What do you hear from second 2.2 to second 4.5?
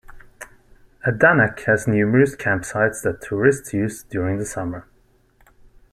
camp sites that tourists use during the